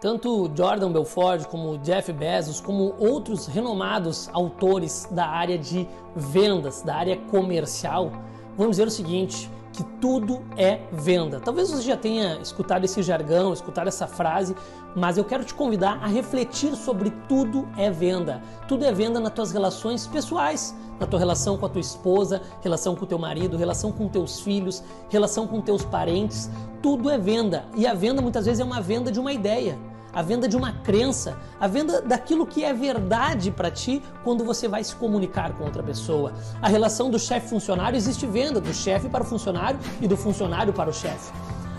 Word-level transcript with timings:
Tanto 0.00 0.48
Jordan 0.56 0.92
Belfort 0.92 1.46
como 1.48 1.78
Jeff 1.82 2.12
Bezos, 2.12 2.60
como 2.60 2.94
outros 2.98 3.46
renomados 3.48 4.28
autores 4.32 5.08
da 5.10 5.26
área 5.26 5.58
de 5.58 5.88
vendas, 6.14 6.82
da 6.82 6.94
área 6.94 7.16
comercial, 7.16 8.12
vão 8.56 8.70
dizer 8.70 8.86
o 8.86 8.90
seguinte: 8.90 9.50
que 9.72 9.82
tudo 10.00 10.42
é 10.56 10.80
venda. 10.92 11.40
Talvez 11.40 11.70
você 11.70 11.82
já 11.82 11.96
tenha 11.96 12.38
escutado 12.40 12.84
esse 12.84 13.02
jargão, 13.02 13.52
escutado 13.52 13.88
essa 13.88 14.06
frase, 14.06 14.56
mas 14.94 15.18
eu 15.18 15.24
quero 15.24 15.44
te 15.44 15.54
convidar 15.54 15.98
a 16.02 16.06
refletir 16.06 16.74
sobre 16.74 17.10
tudo 17.28 17.68
é 17.76 17.90
venda. 17.90 18.42
Tudo 18.66 18.84
é 18.84 18.92
venda 18.92 19.20
nas 19.20 19.32
tuas 19.32 19.52
relações 19.52 20.06
pessoais, 20.06 20.74
na 20.98 21.06
tua 21.06 21.18
relação 21.18 21.56
com 21.56 21.66
a 21.66 21.68
tua 21.68 21.80
esposa, 21.80 22.42
relação 22.62 22.96
com 22.96 23.04
o 23.04 23.08
teu 23.08 23.18
marido, 23.18 23.56
relação 23.56 23.92
com 23.92 24.08
teus 24.08 24.40
filhos, 24.40 24.82
relação 25.08 25.46
com 25.46 25.60
teus 25.60 25.84
parentes. 25.84 26.50
Tudo 26.82 27.10
é 27.10 27.18
venda. 27.18 27.66
E 27.76 27.86
a 27.86 27.94
venda 27.94 28.22
muitas 28.22 28.46
vezes 28.46 28.60
é 28.60 28.64
uma 28.64 28.80
venda 28.80 29.12
de 29.12 29.20
uma 29.20 29.32
ideia 29.32 29.78
a 30.18 30.22
venda 30.22 30.48
de 30.48 30.56
uma 30.56 30.72
crença, 30.72 31.38
a 31.60 31.68
venda 31.68 32.02
daquilo 32.02 32.44
que 32.44 32.64
é 32.64 32.74
verdade 32.74 33.52
para 33.52 33.70
ti 33.70 34.02
quando 34.24 34.44
você 34.44 34.66
vai 34.66 34.82
se 34.82 34.92
comunicar 34.96 35.52
com 35.52 35.62
outra 35.62 35.80
pessoa. 35.80 36.32
A 36.60 36.68
relação 36.68 37.08
do 37.08 37.20
chefe-funcionário 37.20 37.96
existe 37.96 38.26
venda 38.26 38.60
do 38.60 38.74
chefe 38.74 39.08
para 39.08 39.22
o 39.22 39.24
funcionário 39.24 39.78
e 40.00 40.08
do 40.08 40.16
funcionário 40.16 40.72
para 40.72 40.90
o 40.90 40.92
chefe. 40.92 41.32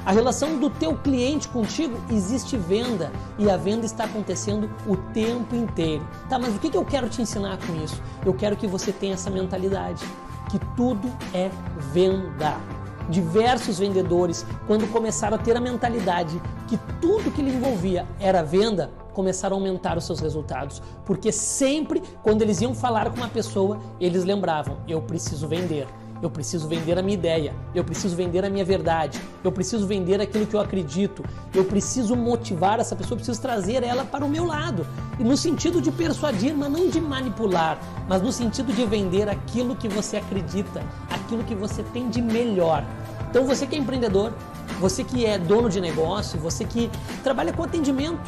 A 0.05 0.13
relação 0.13 0.57
do 0.57 0.69
teu 0.69 0.95
cliente 0.95 1.49
contigo 1.49 2.01
existe 2.09 2.55
venda 2.55 3.11
e 3.37 3.51
a 3.51 3.57
venda 3.57 3.85
está 3.85 4.05
acontecendo 4.05 4.71
o 4.87 4.95
tempo 4.95 5.53
inteiro. 5.53 6.07
Tá, 6.29 6.39
mas 6.39 6.55
o 6.55 6.59
que 6.59 6.77
eu 6.77 6.85
quero 6.85 7.09
te 7.09 7.21
ensinar 7.21 7.57
com 7.67 7.75
isso? 7.83 8.01
Eu 8.25 8.33
quero 8.33 8.55
que 8.55 8.67
você 8.67 8.93
tenha 8.93 9.15
essa 9.15 9.29
mentalidade 9.29 10.05
que 10.49 10.59
tudo 10.77 11.11
é 11.33 11.51
venda 11.91 12.78
diversos 13.09 13.79
vendedores, 13.79 14.45
quando 14.67 14.89
começaram 14.91 15.35
a 15.35 15.39
ter 15.39 15.57
a 15.57 15.61
mentalidade 15.61 16.41
que 16.67 16.77
tudo 17.01 17.31
que 17.31 17.41
lhe 17.41 17.51
envolvia 17.51 18.05
era 18.19 18.43
venda, 18.43 18.91
começaram 19.13 19.57
a 19.57 19.59
aumentar 19.59 19.97
os 19.97 20.05
seus 20.05 20.19
resultados. 20.19 20.81
Porque 21.05 21.31
sempre, 21.31 22.01
quando 22.23 22.41
eles 22.41 22.61
iam 22.61 22.73
falar 22.73 23.09
com 23.09 23.17
uma 23.17 23.27
pessoa, 23.27 23.79
eles 23.99 24.23
lembravam: 24.23 24.77
eu 24.87 25.01
preciso 25.01 25.47
vender. 25.47 25.87
Eu 26.21 26.29
preciso 26.29 26.67
vender 26.67 26.99
a 26.99 27.01
minha 27.01 27.13
ideia, 27.13 27.53
eu 27.73 27.81
preciso 27.81 28.13
vender 28.13 28.43
a 28.43 28.49
minha 28.49 28.65
verdade, 28.65 29.21
eu 29.41 29.53
preciso 29.53 29.87
vender 29.87 30.19
aquilo 30.19 30.45
que 30.45 30.53
eu 30.53 30.59
acredito, 30.59 31.23
eu 31.55 31.63
preciso 31.63 32.13
motivar 32.13 32.77
essa 32.77 32.93
pessoa, 32.93 33.15
preciso 33.15 33.41
trazer 33.41 33.83
ela 33.83 34.03
para 34.03 34.25
o 34.25 34.27
meu 34.27 34.45
lado. 34.45 34.85
E 35.17 35.23
no 35.23 35.37
sentido 35.37 35.81
de 35.81 35.91
persuadir, 35.91 36.53
mas 36.53 36.69
não 36.69 36.89
de 36.89 36.99
manipular, 36.99 37.79
mas 38.05 38.21
no 38.21 38.33
sentido 38.33 38.73
de 38.73 38.85
vender 38.85 39.29
aquilo 39.29 39.77
que 39.77 39.87
você 39.87 40.17
acredita, 40.17 40.83
aquilo 41.29 41.43
que 41.43 41.53
você 41.53 41.83
tem 41.83 42.09
de 42.09 42.21
melhor. 42.21 42.83
Então 43.29 43.45
você 43.45 43.67
que 43.67 43.75
é 43.75 43.77
empreendedor, 43.79 44.33
você 44.79 45.03
que 45.03 45.25
é 45.25 45.37
dono 45.37 45.69
de 45.69 45.79
negócio, 45.79 46.39
você 46.39 46.65
que 46.65 46.89
trabalha 47.23 47.53
com 47.53 47.63
atendimento, 47.63 48.19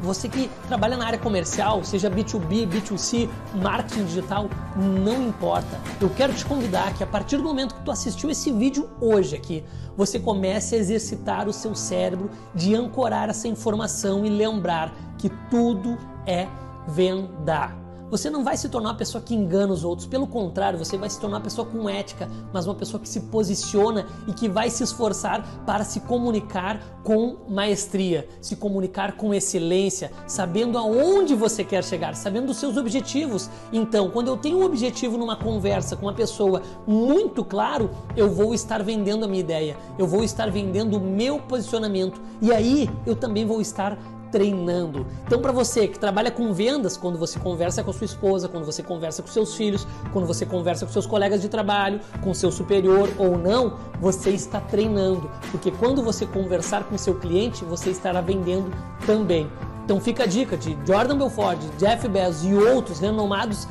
você 0.00 0.28
que 0.28 0.48
trabalha 0.68 0.96
na 0.96 1.06
área 1.06 1.18
comercial, 1.18 1.82
seja 1.82 2.10
B2B, 2.10 2.68
B2C, 2.68 3.28
marketing 3.54 4.04
digital, 4.04 4.48
não 4.76 5.28
importa. 5.28 5.80
Eu 6.00 6.10
quero 6.10 6.32
te 6.34 6.44
convidar 6.44 6.94
que 6.94 7.02
a 7.02 7.06
partir 7.06 7.38
do 7.38 7.42
momento 7.42 7.74
que 7.74 7.82
tu 7.82 7.90
assistiu 7.90 8.30
esse 8.30 8.52
vídeo 8.52 8.88
hoje 9.00 9.34
aqui, 9.34 9.64
você 9.96 10.18
comece 10.18 10.76
a 10.76 10.78
exercitar 10.78 11.48
o 11.48 11.52
seu 11.52 11.74
cérebro 11.74 12.30
de 12.54 12.74
ancorar 12.74 13.30
essa 13.30 13.48
informação 13.48 14.24
e 14.24 14.28
lembrar 14.28 14.92
que 15.16 15.30
tudo 15.50 15.98
é 16.26 16.46
venda. 16.86 17.83
Você 18.10 18.28
não 18.30 18.44
vai 18.44 18.56
se 18.56 18.68
tornar 18.68 18.90
uma 18.90 18.96
pessoa 18.96 19.22
que 19.22 19.34
engana 19.34 19.72
os 19.72 19.84
outros, 19.84 20.06
pelo 20.06 20.26
contrário, 20.26 20.78
você 20.78 20.96
vai 20.96 21.08
se 21.08 21.18
tornar 21.18 21.38
uma 21.38 21.42
pessoa 21.42 21.66
com 21.66 21.88
ética, 21.88 22.28
mas 22.52 22.66
uma 22.66 22.74
pessoa 22.74 23.00
que 23.00 23.08
se 23.08 23.20
posiciona 23.20 24.06
e 24.28 24.32
que 24.32 24.48
vai 24.48 24.70
se 24.70 24.82
esforçar 24.82 25.44
para 25.64 25.84
se 25.84 26.00
comunicar 26.00 26.80
com 27.02 27.36
maestria, 27.48 28.28
se 28.40 28.56
comunicar 28.56 29.16
com 29.16 29.34
excelência, 29.34 30.12
sabendo 30.26 30.78
aonde 30.78 31.34
você 31.34 31.64
quer 31.64 31.82
chegar, 31.82 32.14
sabendo 32.14 32.50
os 32.50 32.56
seus 32.56 32.76
objetivos. 32.76 33.50
Então, 33.72 34.10
quando 34.10 34.28
eu 34.28 34.36
tenho 34.36 34.58
um 34.58 34.64
objetivo 34.64 35.16
numa 35.18 35.36
conversa 35.36 35.96
com 35.96 36.06
uma 36.06 36.14
pessoa 36.14 36.62
muito 36.86 37.44
claro, 37.44 37.90
eu 38.16 38.30
vou 38.30 38.54
estar 38.54 38.82
vendendo 38.82 39.24
a 39.24 39.28
minha 39.28 39.40
ideia, 39.40 39.76
eu 39.98 40.06
vou 40.06 40.22
estar 40.22 40.50
vendendo 40.50 40.98
o 40.98 41.00
meu 41.00 41.38
posicionamento 41.38 42.20
e 42.40 42.52
aí 42.52 42.88
eu 43.06 43.16
também 43.16 43.46
vou 43.46 43.60
estar 43.60 43.98
treinando. 44.34 45.06
Então, 45.24 45.40
para 45.40 45.52
você 45.52 45.86
que 45.86 45.96
trabalha 45.96 46.28
com 46.28 46.52
vendas, 46.52 46.96
quando 46.96 47.16
você 47.16 47.38
conversa 47.38 47.84
com 47.84 47.90
a 47.90 47.94
sua 47.94 48.04
esposa, 48.04 48.48
quando 48.48 48.64
você 48.64 48.82
conversa 48.82 49.22
com 49.22 49.28
seus 49.28 49.54
filhos, 49.54 49.86
quando 50.12 50.26
você 50.26 50.44
conversa 50.44 50.84
com 50.84 50.90
seus 50.90 51.06
colegas 51.06 51.40
de 51.40 51.48
trabalho, 51.48 52.00
com 52.20 52.34
seu 52.34 52.50
superior 52.50 53.08
ou 53.16 53.38
não, 53.38 53.78
você 54.00 54.30
está 54.30 54.60
treinando, 54.60 55.30
porque 55.52 55.70
quando 55.70 56.02
você 56.02 56.26
conversar 56.26 56.82
com 56.82 56.98
seu 56.98 57.14
cliente, 57.14 57.64
você 57.64 57.90
estará 57.90 58.20
vendendo 58.20 58.72
também. 59.06 59.48
Então, 59.84 60.00
fica 60.00 60.24
a 60.24 60.26
dica 60.26 60.56
de 60.56 60.76
Jordan 60.84 61.16
Belfort, 61.16 61.60
Jeff 61.78 62.08
Bezos 62.08 62.44
e 62.44 62.54
outros 62.56 62.98
renomados 62.98 63.68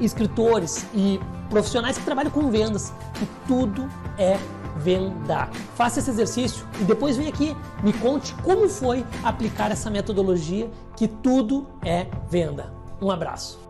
escritores 0.00 0.86
e 0.92 1.20
profissionais 1.50 1.98
que 1.98 2.04
trabalham 2.04 2.30
com 2.30 2.50
vendas, 2.50 2.92
que 3.14 3.26
tudo 3.46 3.86
é 4.16 4.38
venda. 4.78 5.48
Faça 5.74 5.98
esse 5.98 6.08
exercício 6.08 6.66
e 6.80 6.84
depois 6.84 7.16
vem 7.16 7.28
aqui, 7.28 7.54
me 7.82 7.92
conte 7.92 8.32
como 8.42 8.68
foi 8.68 9.04
aplicar 9.22 9.70
essa 9.70 9.90
metodologia 9.90 10.70
que 10.96 11.06
tudo 11.06 11.66
é 11.84 12.06
venda. 12.30 12.72
Um 13.02 13.10
abraço. 13.10 13.69